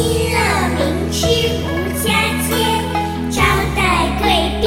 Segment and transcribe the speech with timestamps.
[0.00, 0.38] 新乐
[0.76, 1.66] 民吃无
[2.04, 2.06] 家
[2.46, 2.54] 街，
[3.32, 3.42] 招
[3.74, 3.82] 待
[4.20, 4.22] 贵
[4.60, 4.64] 宾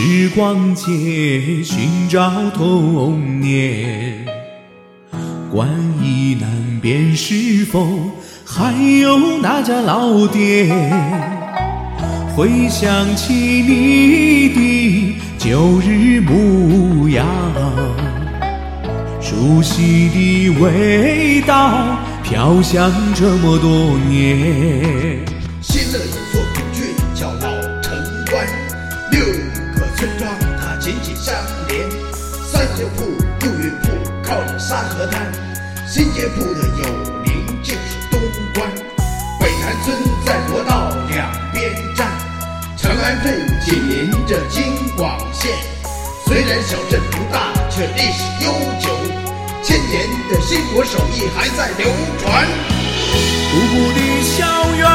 [0.00, 0.84] 时光街，
[1.64, 4.24] 寻找童年。
[5.50, 5.68] 关
[6.00, 6.48] 于南
[6.80, 7.84] 边是否
[8.46, 10.68] 还有那家老店？
[12.36, 17.26] 回想起你的旧日模样，
[19.20, 25.37] 熟悉的味道飘香这么多年。
[30.88, 31.34] 紧紧相
[31.68, 31.86] 连。
[32.50, 33.04] 三街铺、
[33.40, 33.92] 六运铺
[34.24, 35.30] 靠着沙河滩，
[35.86, 36.84] 新街铺的有
[37.24, 38.18] 邻就是东
[38.54, 38.66] 关。
[39.38, 42.08] 北潭村在国道两边站，
[42.78, 44.64] 长安镇紧邻着京
[44.96, 45.54] 广线。
[46.24, 48.88] 虽然小镇不大，却历史悠久，
[49.62, 51.86] 千年的新国手艺还在流
[52.18, 52.48] 传。
[53.50, 54.88] 古朴的校园，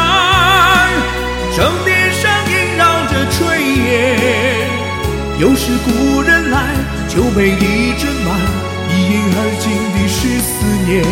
[7.14, 8.42] 酒杯里斟满，
[8.90, 11.06] 一饮而尽的是思念。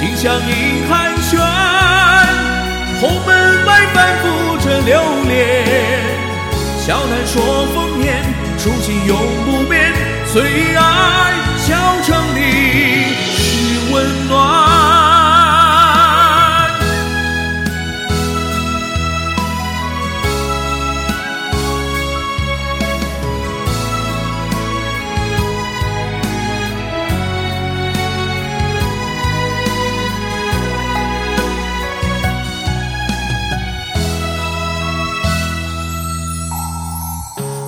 [0.00, 1.38] 丁香迎寒暄，
[2.98, 3.30] 红门
[3.66, 4.90] 外反复着流
[5.28, 5.30] 连。
[6.80, 7.38] 笑谈说
[7.72, 8.18] 丰年，
[8.58, 9.14] 初心永
[9.46, 9.94] 不变，
[10.32, 10.82] 最爱
[11.58, 11.70] 小
[12.02, 12.19] 城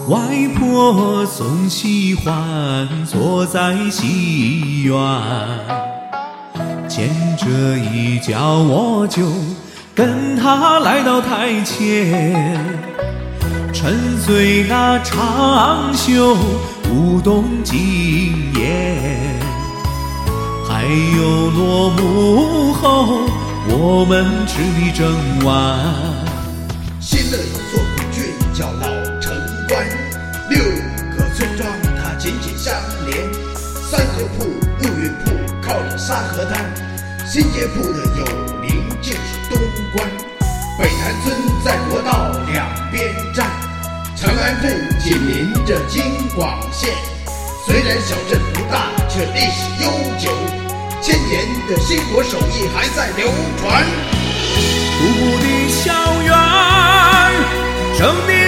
[0.09, 0.19] 外
[0.59, 4.97] 婆总喜欢坐在戏院，
[6.89, 7.47] 见着
[7.79, 9.23] 一叫我就
[9.95, 12.59] 跟她来到台前，
[13.73, 16.37] 沉醉那长袖
[16.91, 18.99] 舞动惊艳，
[20.69, 23.21] 还有落幕后
[23.69, 25.79] 我们吃的整碗。
[27.01, 27.81] 新乐有座
[32.22, 32.72] 紧紧相
[33.05, 33.28] 连。
[33.91, 34.44] 三河铺、
[34.78, 36.72] 六运铺靠着沙河滩，
[37.27, 38.25] 新街铺的有
[38.62, 39.19] 邻就是
[39.50, 39.59] 东
[39.93, 40.09] 关。
[40.78, 43.50] 北潭村在国道两边站，
[44.15, 46.94] 长安镇紧邻着京广线。
[47.66, 50.31] 虽然小镇不大，却历史悠久，
[51.03, 53.28] 千年的兴国手艺还在流
[53.59, 53.84] 传。
[54.97, 56.31] 古朴的校园，
[57.99, 58.41] 正殿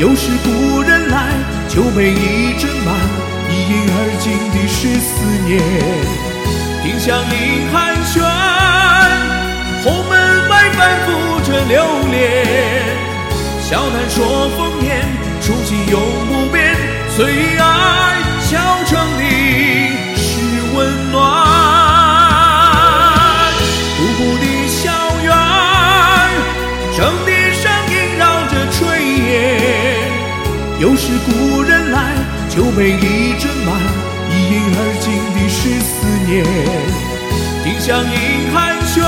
[0.00, 1.28] 有时故人来，
[1.68, 2.96] 就备一斟满，
[3.50, 5.12] 一饮而尽的是思
[5.44, 5.60] 念。
[6.82, 8.24] 丁香迎寒暄，
[9.84, 11.08] 红门外反复
[11.44, 12.16] 着流连。
[13.60, 15.04] 笑谈说丰年，
[15.42, 16.74] 初心永不变，
[17.14, 18.56] 最爱小
[18.86, 19.22] 城里
[20.16, 20.40] 是
[20.74, 21.49] 温暖。
[31.40, 31.96] 无人来，
[32.50, 33.68] 酒杯已斟满，
[34.28, 35.88] 一饮而尽的是思
[36.28, 36.30] 念。
[37.64, 38.14] 丁香银
[38.52, 39.00] 寒暄，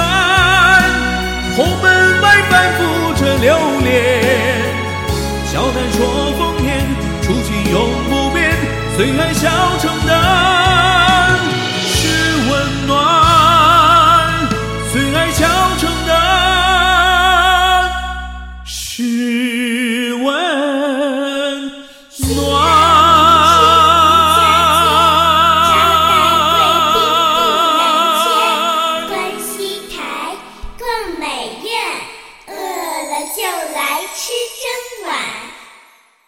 [1.54, 1.84] 红门
[2.22, 2.80] 外，反复
[3.14, 3.46] 着留
[3.84, 3.88] 恋。
[5.44, 5.98] 笑谈说
[6.38, 6.70] 风年，
[7.20, 7.76] 初心永
[8.08, 8.40] 不变，
[8.96, 9.42] 最爱小
[9.78, 10.10] 城的
[11.84, 11.92] 是
[12.50, 12.50] 温
[12.86, 12.90] 暖，
[14.90, 15.40] 最爱小
[15.78, 16.10] 城的
[18.64, 19.41] 是。